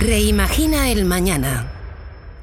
[0.00, 1.70] Reimagina el Mañana.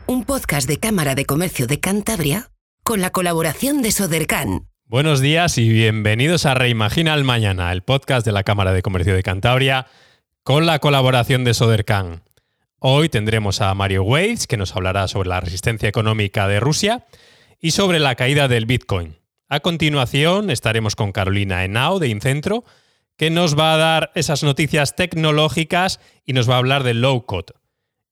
[0.06, 2.52] Un podcast de Cámara de Comercio de Cantabria
[2.84, 4.68] con la colaboración de Sodercan.
[4.86, 9.16] Buenos días y bienvenidos a Reimagina el Mañana, el podcast de la Cámara de Comercio
[9.16, 9.88] de Cantabria
[10.44, 12.22] con la colaboración de Sodercan.
[12.78, 17.08] Hoy tendremos a Mario Waits, que nos hablará sobre la resistencia económica de Rusia
[17.60, 19.18] y sobre la caída del Bitcoin.
[19.50, 22.66] A continuación estaremos con Carolina Henao de Incentro,
[23.18, 27.26] que nos va a dar esas noticias tecnológicas y nos va a hablar del low
[27.26, 27.54] code.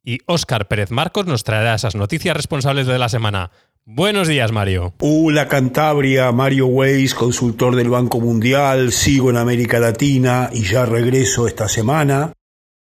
[0.03, 3.51] Y Óscar Pérez Marcos nos traerá esas noticias responsables de la semana.
[3.85, 4.95] Buenos días, Mario.
[4.99, 11.47] Hola Cantabria, Mario Weiss, consultor del Banco Mundial, sigo en América Latina y ya regreso
[11.47, 12.33] esta semana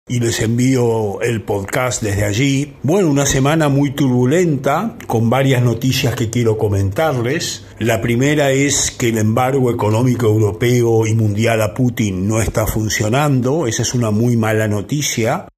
[0.08, 2.74] y les envío el podcast desde allí.
[2.82, 7.64] Bueno, una semana muy turbulenta con varias noticias que quiero comentarles.
[7.78, 13.66] La primera es que el embargo económico europeo y mundial a Putin no está funcionando.
[13.66, 15.48] Esa es una muy mala noticia.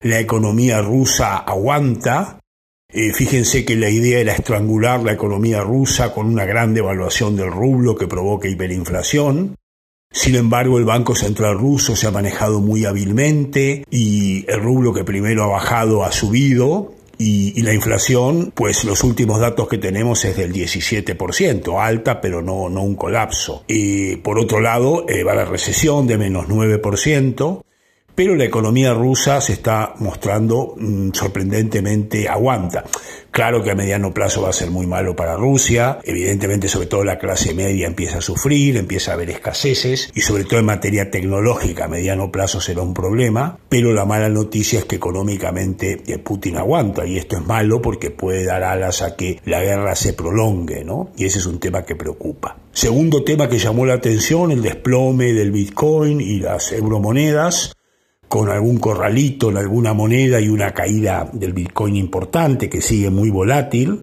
[0.00, 2.38] La economía rusa aguanta.
[2.88, 7.50] Eh, fíjense que la idea era estrangular la economía rusa con una gran devaluación del
[7.50, 9.56] rublo que provoque hiperinflación.
[10.16, 15.04] Sin embargo, el Banco Central ruso se ha manejado muy hábilmente y el rublo que
[15.04, 20.34] primero ha bajado ha subido y, la inflación, pues los últimos datos que tenemos es
[20.38, 23.64] del 17%, alta pero no, no un colapso.
[23.68, 27.62] Y por otro lado, eh, va la recesión de menos 9%,
[28.16, 32.82] pero la economía rusa se está mostrando mm, sorprendentemente aguanta.
[33.30, 37.04] Claro que a mediano plazo va a ser muy malo para Rusia, evidentemente sobre todo
[37.04, 41.10] la clase media empieza a sufrir, empieza a haber escaseces y sobre todo en materia
[41.10, 46.18] tecnológica a mediano plazo será un problema, pero la mala noticia es que económicamente eh,
[46.18, 50.14] Putin aguanta y esto es malo porque puede dar alas a que la guerra se
[50.14, 51.10] prolongue, ¿no?
[51.18, 52.56] Y ese es un tema que preocupa.
[52.72, 57.75] Segundo tema que llamó la atención, el desplome del Bitcoin y las euromonedas
[58.28, 64.02] con algún corralito alguna moneda y una caída del Bitcoin importante que sigue muy volátil.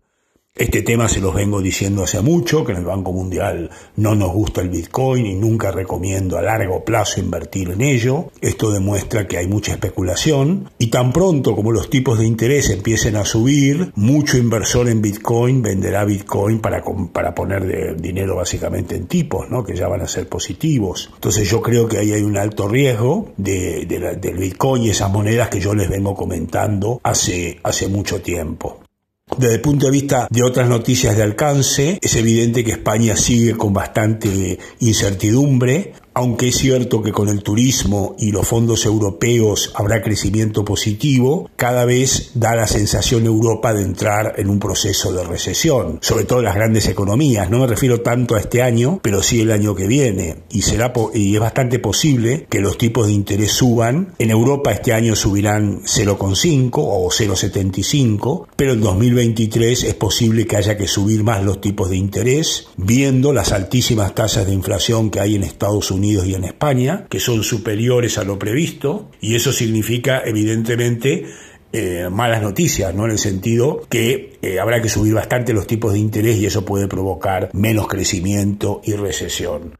[0.56, 4.32] Este tema se los vengo diciendo hace mucho, que en el Banco Mundial no nos
[4.32, 8.32] gusta el Bitcoin y nunca recomiendo a largo plazo invertir en ello.
[8.40, 13.16] Esto demuestra que hay mucha especulación y tan pronto como los tipos de interés empiecen
[13.16, 19.50] a subir, mucho inversor en Bitcoin venderá Bitcoin para, para poner dinero básicamente en tipos,
[19.50, 19.64] ¿no?
[19.64, 21.10] que ya van a ser positivos.
[21.16, 25.50] Entonces yo creo que ahí hay un alto riesgo de, del Bitcoin y esas monedas
[25.50, 28.83] que yo les vengo comentando hace, hace mucho tiempo.
[29.38, 33.56] Desde el punto de vista de otras noticias de alcance, es evidente que España sigue
[33.56, 40.02] con bastante incertidumbre aunque es cierto que con el turismo y los fondos europeos habrá
[40.02, 46.00] crecimiento positivo, cada vez da la sensación Europa de entrar en un proceso de recesión,
[46.02, 47.50] sobre todo las grandes economías.
[47.50, 50.44] No me refiero tanto a este año, pero sí el año que viene.
[50.52, 54.14] Y, será y es bastante posible que los tipos de interés suban.
[54.20, 60.78] En Europa este año subirán 0,5 o 0,75, pero en 2023 es posible que haya
[60.78, 65.36] que subir más los tipos de interés, viendo las altísimas tasas de inflación que hay
[65.36, 70.22] en Estados Unidos y en España, que son superiores a lo previsto, y eso significa
[70.26, 71.26] evidentemente
[71.72, 73.06] eh, malas noticias, ¿no?
[73.06, 76.66] En el sentido que eh, habrá que subir bastante los tipos de interés y eso
[76.66, 79.78] puede provocar menos crecimiento y recesión.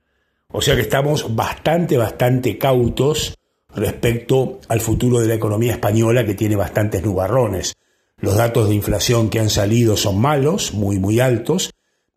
[0.52, 3.38] O sea que estamos bastante, bastante cautos
[3.76, 7.76] respecto al futuro de la economía española que tiene bastantes nubarrones.
[8.18, 11.74] Los datos de inflación que han salido son malos, muy, muy altos,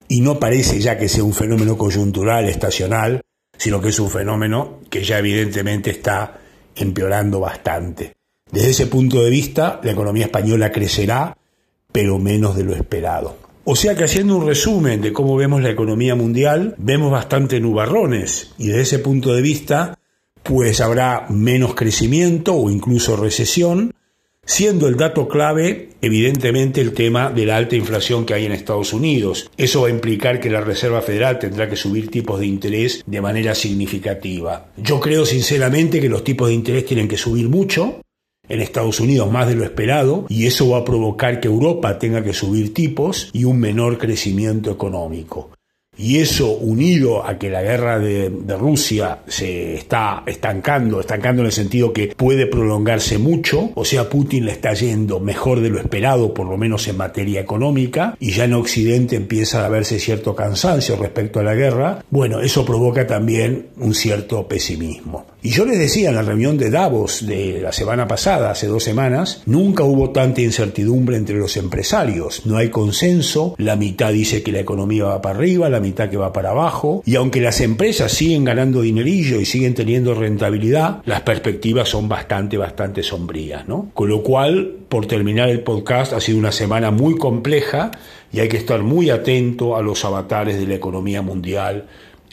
[0.09, 3.23] y no parece ya que sea un fenómeno coyuntural, estacional,
[3.57, 6.41] sino que es un fenómeno que ya evidentemente está
[6.75, 8.13] empeorando bastante.
[8.51, 11.37] Desde ese punto de vista, la economía española crecerá,
[11.91, 13.37] pero menos de lo esperado.
[13.65, 18.55] O sea que haciendo un resumen de cómo vemos la economía mundial, vemos bastante nubarrones
[18.59, 19.99] y desde ese punto de vista,
[20.45, 23.93] pues habrá menos crecimiento o incluso recesión,
[24.47, 28.93] siendo el dato clave evidentemente el tema de la alta inflación que hay en Estados
[28.93, 29.51] Unidos.
[29.57, 33.21] Eso va a implicar que la Reserva Federal tendrá que subir tipos de interés de
[33.21, 34.71] manera significativa.
[34.77, 38.01] Yo creo sinceramente que los tipos de interés tienen que subir mucho,
[38.49, 42.23] en Estados Unidos más de lo esperado y eso va a provocar que Europa tenga
[42.23, 45.51] que subir tipos y un menor crecimiento económico.
[45.99, 51.53] Y eso unido a que la guerra de, Rusia se está estancando, estancando en el
[51.53, 56.33] sentido que puede prolongarse mucho, o sea, Putin le está yendo mejor de lo esperado,
[56.33, 60.97] por lo menos en materia económica, y ya en Occidente empieza a verse cierto cansancio
[60.97, 65.27] respecto a la guerra, bueno, eso provoca también un cierto pesimismo.
[65.47, 68.83] Y yo les decía en la reunión de Davos de la semana pasada, hace dos
[68.83, 74.51] semanas, nunca hubo tanta incertidumbre entre los empresarios, no hay consenso, la mitad dice que
[74.51, 77.01] la economía va para arriba, la mitad que va para abajo.
[77.07, 82.57] Y aunque las empresas siguen ganando dinerillo y siguen teniendo rentabilidad, las perspectivas son bastante,
[82.59, 83.93] bastante sombrías, ¿no?
[83.95, 87.93] Con lo cual, por terminar el podcast, ha sido una semana muy compleja
[88.33, 91.87] y hay que estar muy atento a los avatares de la economía mundial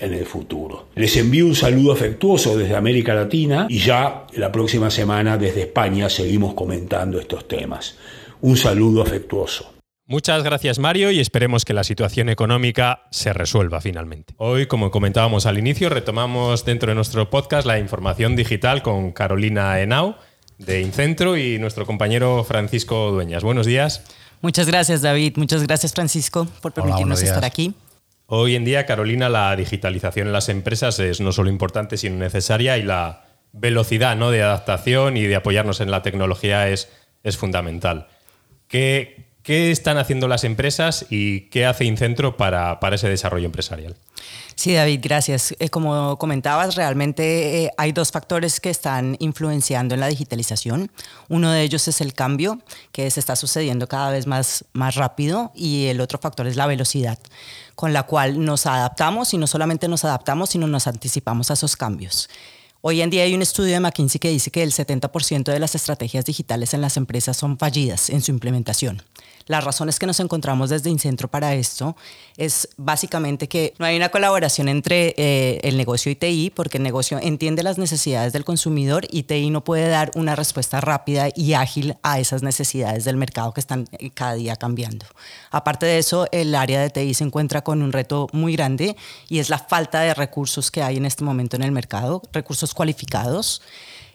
[0.03, 0.89] en el futuro.
[0.95, 6.09] Les envío un saludo afectuoso desde América Latina y ya la próxima semana desde España
[6.09, 7.97] seguimos comentando estos temas.
[8.41, 9.73] Un saludo afectuoso.
[10.05, 14.33] Muchas gracias Mario y esperemos que la situación económica se resuelva finalmente.
[14.37, 19.79] Hoy, como comentábamos al inicio, retomamos dentro de nuestro podcast la información digital con Carolina
[19.79, 20.17] Henao
[20.57, 23.43] de Incentro y nuestro compañero Francisco Dueñas.
[23.43, 24.03] Buenos días.
[24.41, 27.73] Muchas gracias David, muchas gracias Francisco por permitirnos estar aquí.
[28.35, 32.79] Hoy en día, Carolina, la digitalización en las empresas es no solo importante, sino necesaria
[32.79, 34.31] y la velocidad ¿no?
[34.31, 36.91] de adaptación y de apoyarnos en la tecnología es,
[37.21, 38.07] es fundamental.
[38.67, 43.95] ¿Qué, ¿Qué están haciendo las empresas y qué hace Incentro para, para ese desarrollo empresarial?
[44.55, 45.53] Sí, David, gracias.
[45.59, 50.91] Eh, como comentabas, realmente eh, hay dos factores que están influenciando en la digitalización.
[51.27, 52.59] Uno de ellos es el cambio,
[52.93, 56.67] que se está sucediendo cada vez más, más rápido, y el otro factor es la
[56.67, 57.19] velocidad,
[57.75, 61.75] con la cual nos adaptamos y no solamente nos adaptamos, sino nos anticipamos a esos
[61.75, 62.29] cambios.
[62.79, 65.73] Hoy en día hay un estudio de McKinsey que dice que el 70% de las
[65.73, 69.01] estrategias digitales en las empresas son fallidas en su implementación.
[69.45, 71.95] Las razones que nos encontramos desde Incentro para esto
[72.37, 76.83] es básicamente que no hay una colaboración entre eh, el negocio y TI, porque el
[76.83, 81.53] negocio entiende las necesidades del consumidor y TI no puede dar una respuesta rápida y
[81.53, 85.05] ágil a esas necesidades del mercado que están eh, cada día cambiando.
[85.51, 88.95] Aparte de eso, el área de TI se encuentra con un reto muy grande
[89.29, 92.73] y es la falta de recursos que hay en este momento en el mercado, recursos
[92.73, 93.61] cualificados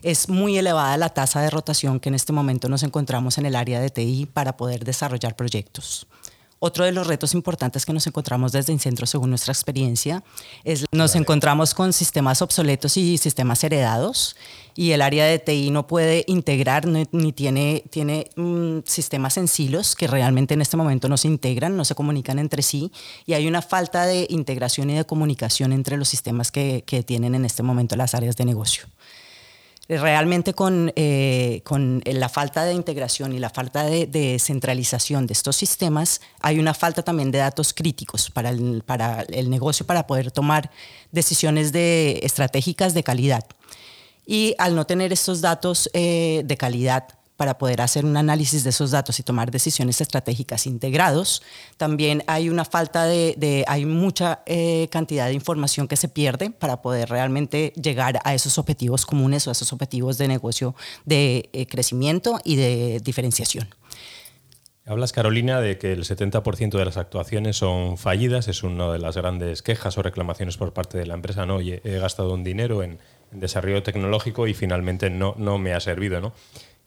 [0.02, 3.56] es muy elevada la tasa de rotación que en este momento nos encontramos en el
[3.56, 6.06] área de TI para poder desarrollar proyectos.
[6.60, 10.24] Otro de los retos importantes que nos encontramos desde Incentro, según nuestra experiencia,
[10.64, 14.34] es nos encontramos con sistemas obsoletos y sistemas heredados
[14.74, 19.94] y el área de TI no puede integrar ni, tiene, tiene mm, sistemas en silos
[19.94, 22.90] que realmente en este momento no se integran, no se comunican entre sí
[23.24, 27.36] y hay una falta de integración y de comunicación entre los sistemas que, que tienen
[27.36, 28.88] en este momento las áreas de negocio
[29.88, 35.56] realmente con, eh, con, la falta de integración y la falta de, centralización de estos
[35.56, 40.31] sistemas, hay una falta también de datos críticos para el, para el negocio para poder
[40.31, 40.70] tomar
[41.11, 43.44] decisiones de, estratégicas de calidad.
[44.26, 47.08] Y al no tener estos datos eh, de calidad,
[47.38, 51.40] para poder hacer un análisis de esos datos y tomar decisiones estratégicas integrados.
[51.76, 56.82] También hay una falta de, hay mucha eh, cantidad de información que se pierde para
[56.82, 60.75] poder realmente llegar a esos objetivos comunes o a esos objetivos de negocio
[61.05, 63.69] de eh, crecimiento y de diferenciación.
[64.85, 68.49] Hablas, Carolina, de que el 70% de las actuaciones son fallidas.
[68.49, 71.46] Es una de las grandes quejas o reclamaciones por parte de la empresa.
[71.46, 71.56] ¿no?
[71.56, 72.99] Oye, he gastado un dinero en,
[73.31, 76.20] en desarrollo tecnológico y finalmente no, no me ha servido.
[76.20, 76.32] ¿no?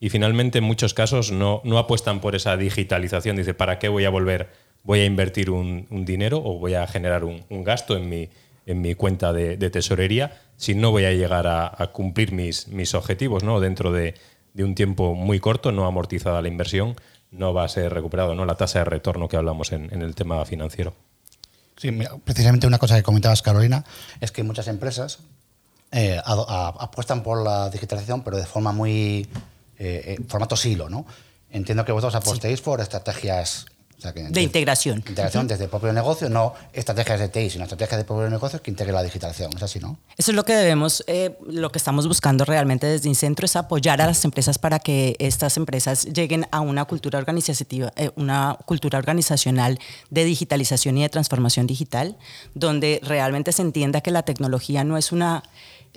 [0.02, 3.36] Y finalmente en muchos casos no, no apuestan por esa digitalización.
[3.36, 4.50] Dice, ¿para qué voy a volver?
[4.82, 8.28] ¿Voy a invertir un, dinero o voy a generar un, gasto en mi,
[8.66, 13.44] en mi cuenta de, tesorería si no voy a llegar a, cumplir mis, mis objetivos
[13.44, 13.60] ¿no?
[13.60, 14.14] dentro de,
[14.58, 16.96] un tiempo muy corto, no amortizada la inversión?
[17.30, 18.44] no va a ser recuperado, ¿no?
[18.44, 20.94] La tasa de retorno que hablamos en, el tema financiero.
[21.78, 23.84] Sí, precisamente una cosa que comentabas, Carolina,
[24.20, 25.20] es que muchas empresas
[25.92, 29.26] eh, apuestan por la digitalización, pero de forma muy
[29.84, 31.06] eh, formato silo, ¿no?
[31.50, 33.66] Entiendo que vosotros apostéis por estrategias
[34.10, 34.98] de integración.
[34.98, 38.70] Integración desde el propio negocio, no estrategias de TI, sino estrategias de propio negocio que
[38.70, 39.52] integren la digitalización.
[39.54, 39.98] Es así, ¿no?
[40.16, 44.00] Eso es lo que debemos, eh, lo que estamos buscando realmente desde Incentro es apoyar
[44.02, 48.98] a las empresas para que estas empresas lleguen a una cultura organizativa, eh, una cultura
[48.98, 49.78] organizacional
[50.10, 52.16] de digitalización y de transformación digital,
[52.54, 55.42] donde realmente se entienda que la tecnología no es una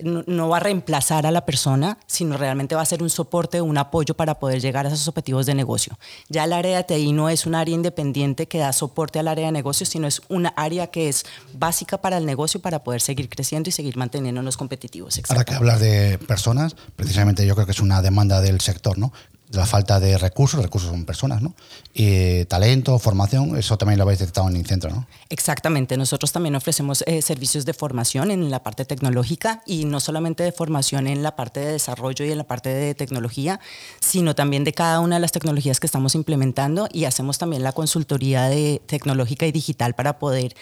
[0.04, 3.78] no, va a reemplazar a la persona, sino realmente va a ser un soporte, un
[3.78, 5.98] apoyo para poder llegar a esos objetivos de negocio.
[6.30, 9.46] Ya el área de TI no es un área independiente que da soporte al área
[9.46, 13.30] de negocio, sino es una área que es básica para el negocio para poder seguir
[13.30, 15.22] creciendo y seguir manteniéndonos competitivos.
[15.30, 19.14] Ahora que hablar de personas, precisamente yo creo que es una demanda del sector, ¿no?
[19.52, 21.54] La falta de recursos, recursos son personas, ¿no?
[21.94, 25.08] Y talento, formación, eso también lo habéis detectado en Incentro, ¿no?
[25.30, 30.44] Exactamente, nosotros también ofrecemos eh, servicios de formación en la parte tecnológica y no solamente
[30.44, 33.60] de formación en la parte de desarrollo y en la parte de tecnología,
[34.00, 37.72] sino también de cada una de las tecnologías que estamos implementando y hacemos también la
[37.72, 40.56] consultoría de tecnológica y digital para poder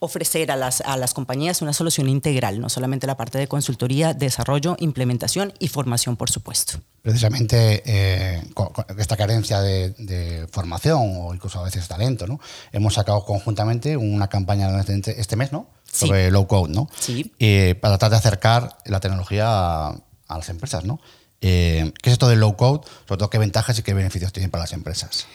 [0.00, 4.14] ofrecer a las, a las compañías una solución integral, no solamente la parte de consultoría,
[4.14, 6.80] desarrollo, implementación y formación, por supuesto.
[7.02, 12.40] Precisamente eh, con, esta carencia de, formación o incluso a veces talento, ¿no?
[12.72, 15.68] hemos sacado conjuntamente una campaña este, este mes ¿no?
[15.90, 16.88] sobre low code, ¿no?
[16.98, 17.32] Sí.
[17.38, 20.84] Eh, para tratar de acercar la tecnología a, las empresas.
[20.84, 21.00] ¿no?
[21.40, 22.86] Eh, ¿Qué es esto del low code?
[23.06, 25.26] Sobre todo, ¿qué ventajas y qué beneficios tienen para las empresas?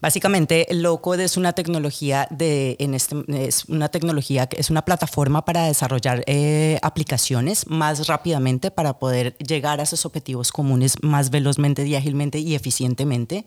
[0.00, 5.44] Básicamente, el low code es una tecnología de, este, es una tecnología es una plataforma
[5.44, 11.86] para desarrollar eh, aplicaciones más rápidamente para poder llegar a esos objetivos comunes más velozmente
[11.86, 13.46] y ágilmente y eficientemente.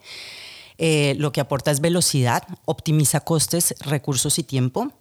[0.80, 4.92] Eh, lo que aporta es velocidad, optimiza costes, recursos y tiempo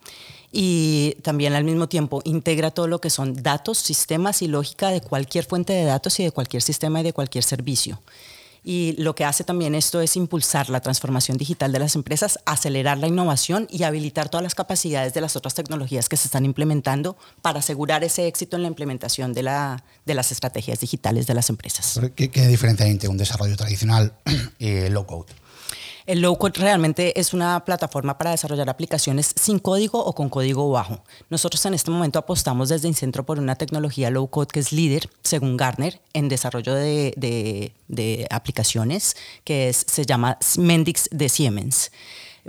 [0.53, 5.01] y también al mismo tiempo integra todo lo que son datos, sistemas y lógica de
[5.01, 8.01] cualquier fuente de datos y de cualquier sistema y de cualquier servicio.
[8.71, 12.99] Y lo que hace también esto es impulsar la transformación digital de las empresas, acelerar
[12.99, 17.17] la innovación y habilitar todas las capacidades de las otras tecnologías que se están implementando
[17.41, 21.49] para asegurar ese éxito en la implementación de, la, de las estrategias digitales de las
[21.49, 21.99] empresas.
[22.15, 24.13] ¿Qué, diferencia hay entre un desarrollo tradicional
[24.59, 25.33] y low code?
[26.09, 30.71] El low code realmente es una plataforma para desarrollar aplicaciones sin código o con código
[30.71, 31.05] bajo.
[31.29, 35.11] Nosotros en este momento apostamos desde Incentro por una tecnología low code que es líder,
[35.23, 41.93] según Gartner, en desarrollo de, aplicaciones, que se llama Mendix de Siemens.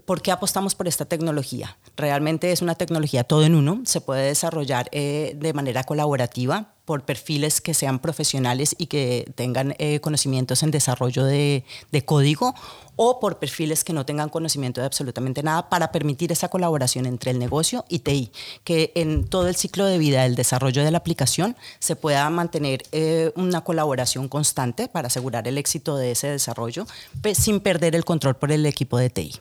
[0.05, 1.77] ¿Por qué apostamos por esta tecnología?
[1.97, 7.03] Realmente es una tecnología todo en uno, se puede desarrollar eh, de manera colaborativa por
[7.03, 11.63] perfiles que sean profesionales y que tengan eh, conocimientos en desarrollo de,
[12.03, 12.55] código
[12.95, 17.29] o por perfiles que no tengan conocimiento de absolutamente nada para permitir esa colaboración entre
[17.29, 18.31] el negocio y TI,
[18.63, 22.81] que en todo el ciclo de vida del desarrollo de la aplicación se pueda mantener
[22.91, 26.87] eh, una colaboración constante para asegurar el éxito de ese desarrollo
[27.35, 29.33] sin perder el control por el equipo de TI.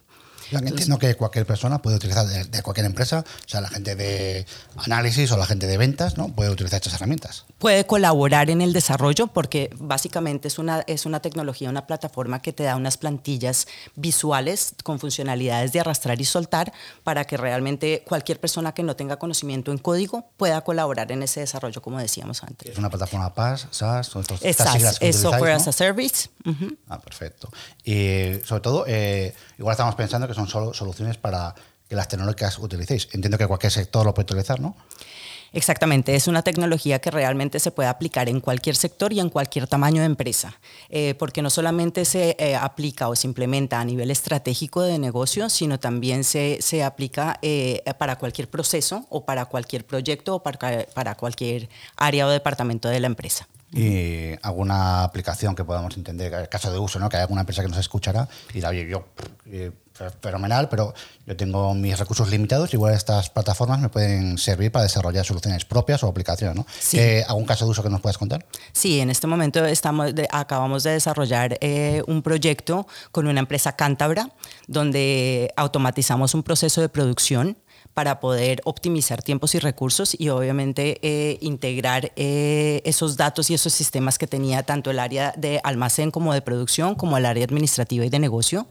[0.51, 5.31] Entiendo que cualquier persona puede utilizar de, cualquier empresa, o sea, la gente de análisis
[5.33, 6.29] o la gente de ventas, ¿no?
[6.29, 7.45] Puede utilizar estas herramientas.
[7.59, 12.53] Puede colaborar en el desarrollo porque básicamente es una, es una tecnología, una plataforma que
[12.53, 16.73] te da unas plantillas visuales con funcionalidades de arrastrar y soltar
[17.05, 21.41] para que realmente cualquier persona que no tenga conocimiento en código pueda colaborar en ese
[21.41, 22.73] desarrollo, como decíamos antes.
[22.73, 26.31] Es una plataforma PaaS, SaaS, o estos, es SaaS, es Software as a Service.
[26.89, 27.51] Ah, perfecto.
[27.85, 31.55] Y sobre todo, eh, igual estamos pensando que son solo soluciones para
[31.89, 33.09] que las tecnologías utilicéis.
[33.13, 34.77] Entiendo que cualquier sector lo puede utilizar, ¿no?
[35.53, 39.67] Exactamente, es una tecnología que realmente se puede aplicar en cualquier sector y en cualquier
[39.67, 44.11] tamaño de empresa, eh, porque no solamente se eh, aplica o se implementa a nivel
[44.11, 49.87] estratégico de negocio, sino también se, se aplica eh, para cualquier proceso o para cualquier
[49.87, 55.65] proyecto o para, para cualquier área o departamento de la empresa y alguna aplicación que
[55.65, 57.09] podamos entender, el caso de uso, ¿no?
[57.09, 59.05] que hay alguna empresa que nos escuchará y dirá, oye, yo,
[59.47, 59.73] eh,
[60.21, 60.95] fenomenal, pero
[61.27, 66.03] yo tengo mis recursos limitados, igual estas plataformas me pueden servir para desarrollar soluciones propias
[66.03, 66.57] o aplicaciones.
[66.57, 66.67] ¿no?
[67.29, 68.47] ¿Algún caso de uso que nos puedas contar?
[68.73, 74.31] Sí, en este momento estamos acabamos de desarrollar eh, un proyecto con una empresa cántabra
[74.67, 77.57] donde automatizamos un proceso de producción
[77.95, 83.73] para poder optimizar tiempos y recursos y obviamente eh, integrar eh, esos datos y esos
[83.73, 88.05] sistemas que tenía tanto el área de almacén como de producción como el área administrativa
[88.05, 88.69] y de negocio.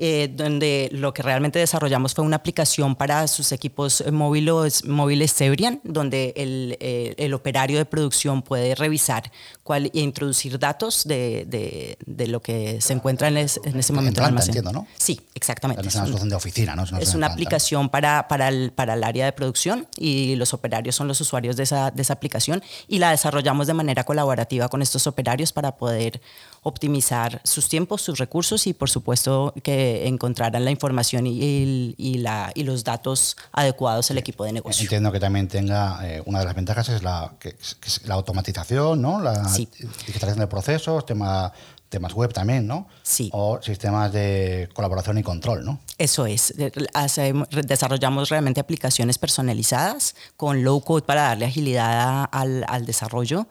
[0.00, 5.80] Eh, donde lo que realmente desarrollamos fue una aplicación para sus equipos móviles, móviles Sebrian,
[5.82, 9.32] donde el, eh, el, operario de producción puede revisar
[9.64, 14.20] cuál, e introducir datos de, de, de, lo que se encuentra en, en ese momento
[14.20, 14.50] en almacén.
[14.50, 14.86] entiendo, ¿no?
[14.96, 15.84] Sí, exactamente.
[15.84, 16.84] es una solución de oficina, ¿no?
[17.00, 21.08] Es una, aplicación para, para, el, para el área de producción y los operarios son
[21.08, 25.08] los usuarios de esa, de esa aplicación y la desarrollamos de manera colaborativa con estos
[25.08, 26.20] operarios para poder
[26.62, 32.64] optimizar sus tiempos, sus recursos y por supuesto que encontraran la información y, la, y
[32.64, 34.82] los datos adecuados el equipo de negocio.
[34.82, 37.56] Entiendo que también tenga, eh, una de las ventajas es la, que,
[38.04, 39.20] la automatización, ¿no?
[39.20, 41.52] la digitalización de procesos, tema
[41.88, 42.86] temas web también, ¿no?
[43.02, 43.30] Sí.
[43.32, 45.80] O sistemas de colaboración y control, ¿no?
[45.96, 46.54] Eso es.
[46.56, 53.46] desarrollamos realmente aplicaciones personalizadas con low code para darle agilidad al, al desarrollo.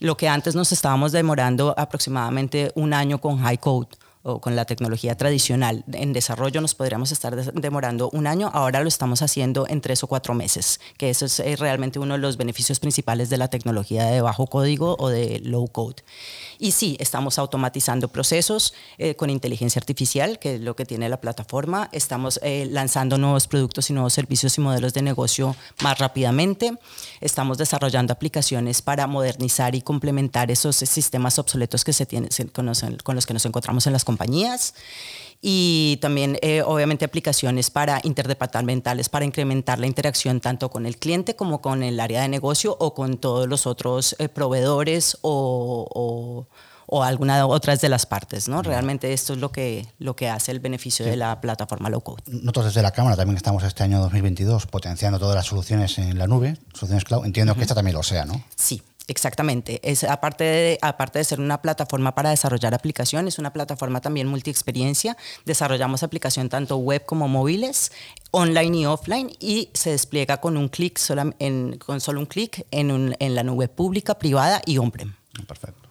[0.00, 3.88] Lo que antes nos estábamos demorando aproximadamente un año con high code
[4.22, 8.88] o con la tecnología tradicional en desarrollo nos podríamos estar demorando un año, ahora lo
[8.88, 12.36] estamos haciendo en tres o cuatro meses, que eso es eh, realmente uno de los
[12.36, 16.02] beneficios principales de la tecnología de bajo código o de low code.
[16.58, 21.20] Y sí, estamos automatizando procesos eh, con inteligencia artificial, que es lo que tiene la
[21.20, 21.88] plataforma.
[21.90, 26.78] Estamos eh, lanzando nuevos productos y nuevos servicios y modelos de negocio más rápidamente.
[27.20, 33.26] Estamos desarrollando aplicaciones para modernizar y complementar esos sistemas obsoletos que se tienen, con, los,
[33.26, 34.74] que nos encontramos en las compañías compañías
[35.40, 41.34] y también eh, obviamente aplicaciones para interdepartamentales para incrementar la interacción tanto con el cliente
[41.34, 46.46] como con el área de negocio o con todos los otros eh, proveedores o, o,
[46.86, 48.48] o alguna otras de las partes.
[48.48, 48.62] ¿no?
[48.62, 52.22] Realmente esto es lo que, lo que hace el beneficio de la plataforma low code.
[52.26, 56.26] Nosotros desde la Cámara también estamos este año 2022 potenciando todas las soluciones en la
[56.26, 57.24] nube, soluciones cloud.
[57.24, 58.44] Entiendo que esta también lo sea, ¿no?
[58.54, 59.80] Sí, Exactamente.
[59.82, 65.16] Es, aparte, de, aparte de ser una plataforma para desarrollar aplicaciones, una plataforma también multiexperiencia.
[65.44, 67.92] Desarrollamos aplicación tanto web como móviles,
[68.30, 71.00] online y offline, y se despliega con un clic,
[71.84, 75.14] con solo un clic en, en la nube pública, privada y on-prem.
[75.46, 75.82] Perfecto.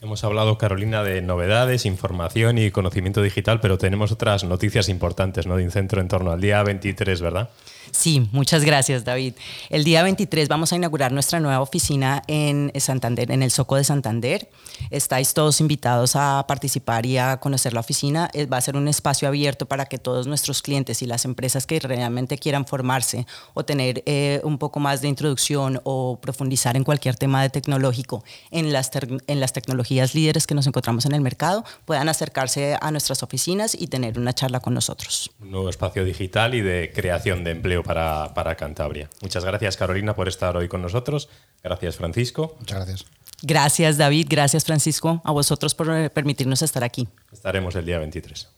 [0.00, 5.56] Hemos hablado, Carolina, de novedades, información y conocimiento digital, pero tenemos otras noticias importantes ¿no?
[5.56, 7.50] de Incentro en torno al día 23, ¿verdad?
[7.90, 9.34] Sí, muchas gracias, David.
[9.70, 13.84] El día 23 vamos a inaugurar nuestra nueva oficina en Santander, en el Soco de
[13.84, 14.48] Santander.
[14.90, 18.30] Estáis todos invitados a participar y a conocer la oficina.
[18.32, 21.66] Eh, va a ser un espacio abierto para que todos nuestros clientes y las empresas
[21.66, 26.84] que realmente quieran formarse o tener eh, un poco más de introducción o profundizar en
[26.84, 28.90] cualquier tema de tecnológico en las,
[29.26, 33.76] en las tecnologías líderes que nos encontramos en el mercado puedan acercarse a nuestras oficinas
[33.78, 35.30] y tener una charla con nosotros.
[35.40, 39.08] Un nuevo espacio digital y de creación de empleo para, para Cantabria.
[39.22, 41.28] Muchas gracias, Carolina, por estar hoy con nosotros.
[41.62, 42.56] Gracias, Francisco.
[42.58, 43.06] Muchas gracias.
[43.42, 44.26] Gracias, David.
[44.28, 45.20] Gracias, Francisco.
[45.24, 47.08] A vosotros por eh, permitirnos estar aquí.
[47.32, 48.48] Estaremos el día 23.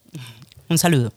[0.68, 1.12] Un saludo.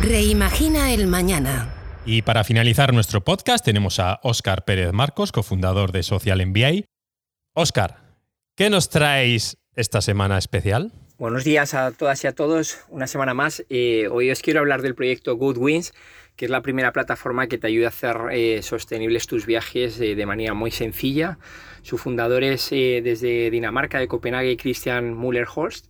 [0.00, 1.72] Reimagina el mañana.
[2.04, 6.84] Y para finalizar nuestro podcast tenemos a Óscar Pérez Marcos, cofundador de Social MBA.
[7.54, 8.14] Óscar,
[8.54, 10.92] ¿qué nos traéis esta semana especial?
[11.18, 12.84] Buenos días a todas y a todos.
[12.90, 13.64] Una semana más.
[13.70, 15.94] Eh, hoy os quiero hablar del proyecto Good Wins,
[16.36, 20.14] que es la primera plataforma que te ayuda a hacer eh, sostenibles tus viajes eh,
[20.14, 21.38] de manera muy sencilla.
[21.80, 25.86] Su fundador es desde Dinamarca, de Copenhague, Christian Müller-Horst.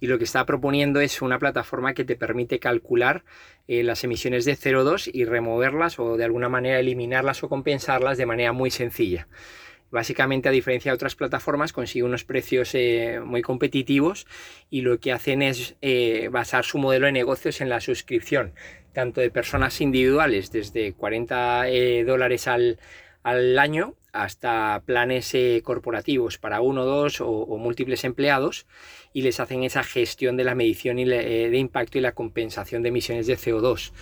[0.00, 3.22] Y lo que está proponiendo es una plataforma que te permite calcular
[3.68, 8.52] las emisiones de CO2 y removerlas o de alguna manera eliminarlas o compensarlas de manera
[8.52, 9.28] muy sencilla.
[9.90, 14.26] Básicamente, a diferencia de otras plataformas, consigue unos precios eh, muy competitivos
[14.70, 18.54] y lo que hacen es eh, basar su modelo de negocios en la suscripción,
[18.92, 22.78] tanto de personas individuales, desde 40 eh, dólares al,
[23.58, 28.66] año, hasta planes corporativos para uno, dos o, múltiples empleados
[29.12, 32.88] y les hacen esa gestión de la medición y de impacto y la compensación de
[32.88, 33.92] emisiones de CO2.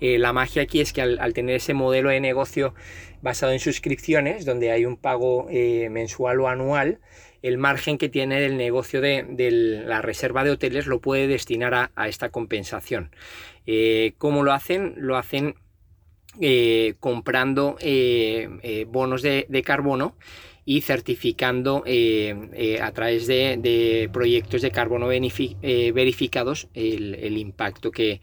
[0.00, 2.74] La magia aquí es que al tener ese modelo de negocio
[3.22, 7.00] basado en suscripciones, donde hay un pago eh, mensual o anual,
[7.42, 9.24] el margen que tiene del negocio de,
[9.86, 13.10] la reserva de hoteles lo puede destinar a, esta compensación.
[13.66, 14.94] Eh, ¿Cómo lo hacen?
[14.96, 15.54] Lo hacen
[16.40, 17.76] eh, comprando
[18.88, 20.16] bonos de, carbono
[20.66, 28.20] y certificando a través de, proyectos de carbono verificados el, impacto que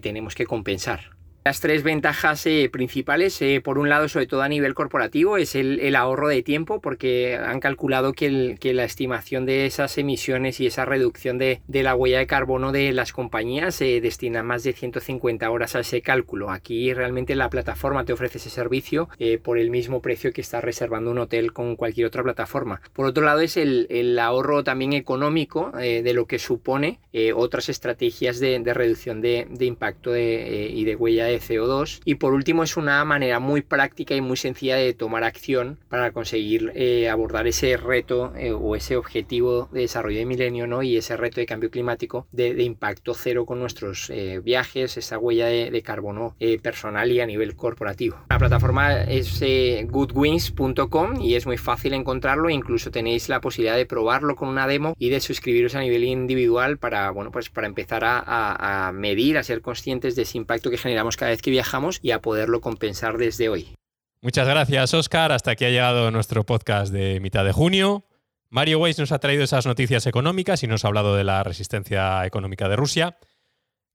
[0.00, 1.19] tenemos que compensar.
[1.42, 5.54] Las tres ventajas eh, principales, eh, por un lado, sobre todo a nivel corporativo, es
[5.54, 10.84] el, ahorro de tiempo, porque han calculado que, la estimación de esas emisiones y esa
[10.84, 15.50] reducción de, la huella de carbono de las compañías se eh, destina más de 150
[15.50, 16.50] horas a ese cálculo.
[16.50, 19.08] Aquí realmente la plataforma te ofrece ese servicio
[19.42, 22.82] por el mismo precio que está reservando un hotel con cualquier otra plataforma.
[22.92, 27.00] Por otro lado, es el, ahorro también económico de lo que supone
[27.34, 32.00] otras estrategias de, reducción de, impacto y de huella de CO2.
[32.04, 36.12] Y por último es una manera muy práctica y muy sencilla de tomar acción para
[36.12, 40.82] conseguir eh, abordar ese reto eh, o ese objetivo de desarrollo de milenio ¿no?
[40.82, 45.46] y ese reto de cambio climático de, impacto cero con nuestros eh, viajes, esa huella
[45.46, 48.18] de, carbono personal y a nivel corporativo.
[48.28, 49.42] La plataforma es
[49.88, 54.94] goodwins.com y es muy fácil encontrarlo, incluso tenéis la posibilidad de probarlo con una demo
[54.98, 59.62] y de suscribiros a nivel individual para, bueno, pues para empezar a medir, a ser
[59.62, 63.50] conscientes de ese impacto que generamos cada vez que viajamos y a poderlo compensar desde
[63.50, 63.74] hoy.
[64.22, 65.32] Muchas gracias, Oscar.
[65.32, 68.06] Hasta aquí ha llegado nuestro podcast de mitad de junio.
[68.48, 72.24] Mario Weiss nos ha traído esas noticias económicas y nos ha hablado de la resistencia
[72.24, 73.18] económica de Rusia.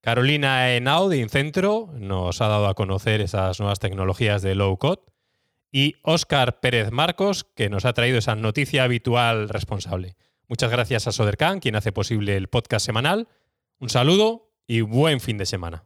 [0.01, 5.01] Carolina Henao de Incentro nos ha dado a conocer esas nuevas tecnologías de low code.
[5.71, 10.15] Y Óscar Pérez Marcos, que nos ha traído esa noticia habitual responsable.
[10.47, 13.27] Muchas gracias a Sodercan, quien hace posible el podcast semanal.
[13.79, 15.85] Un saludo y buen fin de semana.